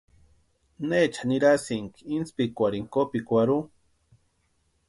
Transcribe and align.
¿Necha 0.89 1.21
nirasïnki 1.29 2.01
intspikwarhini 2.15 2.89
kopikwarhu? 2.93 3.59